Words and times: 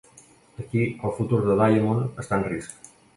Aquí, 0.61 0.79
el 1.03 1.11
futur 1.17 1.41
de 1.49 1.57
Diamond 1.59 2.23
està 2.25 2.41
en 2.41 2.47
risc. 2.47 2.91